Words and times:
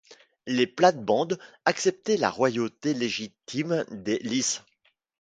Les 0.47 0.65
plates-bandes 0.65 1.37
acceptaient 1.65 2.17
la 2.17 2.31
royauté 2.31 2.95
légitime 2.95 3.85
des 3.91 4.17
lys. 4.23 4.63